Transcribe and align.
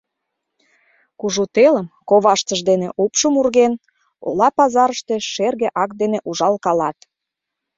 Кужу 1.19 1.43
телым 1.55 1.87
коваштыж 2.09 2.59
дене 2.69 2.87
упшым 3.03 3.33
урген, 3.39 3.73
ола 4.27 4.47
пазарыште 4.57 5.15
шерге 5.33 5.67
ак 5.83 5.91
дене 6.01 6.19
ужалкалат. 6.29 6.97